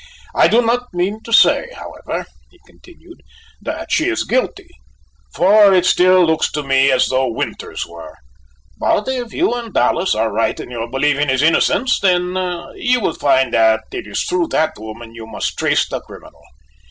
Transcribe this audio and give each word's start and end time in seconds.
I 0.33 0.47
do 0.47 0.63
not 0.65 0.91
mean 0.95 1.21
to 1.25 1.31
say, 1.31 1.69
however," 1.75 2.25
he 2.49 2.57
continued, 2.65 3.21
"that 3.61 3.91
she 3.91 4.09
is 4.09 4.23
guilty, 4.23 4.67
for 5.31 5.75
it 5.75 5.85
still 5.85 6.25
looks 6.25 6.51
to 6.53 6.63
me 6.63 6.89
as 6.89 7.05
though 7.09 7.31
Winters 7.31 7.85
were, 7.85 8.15
but 8.79 9.07
if 9.07 9.31
you 9.31 9.53
and 9.53 9.71
Dallas 9.71 10.15
are 10.15 10.33
right 10.33 10.59
in 10.59 10.71
your 10.71 10.89
belief 10.89 11.19
in 11.19 11.29
his 11.29 11.43
innocence, 11.43 11.99
then 11.99 12.29
you 12.73 12.99
will 12.99 13.13
find 13.13 13.53
that 13.53 13.83
it 13.91 14.07
is 14.07 14.23
through 14.23 14.47
that 14.47 14.73
woman 14.79 15.13
you 15.13 15.27
must 15.27 15.55
trace 15.59 15.87
the 15.87 16.01
criminal. 16.01 16.41